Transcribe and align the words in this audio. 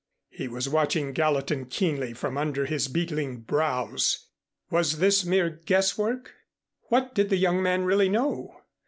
He 0.31 0.47
was 0.47 0.67
watching 0.67 1.11
Gallatin 1.13 1.67
keenly 1.67 2.13
from 2.13 2.35
under 2.35 2.65
his 2.65 2.87
beetling 2.87 3.41
brows. 3.41 4.29
Was 4.71 4.97
this 4.97 5.23
mere 5.23 5.51
guess 5.51 5.95
work? 5.95 6.33
What 6.87 7.13
did 7.13 7.29
the 7.29 7.37
young 7.37 7.61
man 7.61 7.83
really 7.83 8.09
know? 8.09 8.61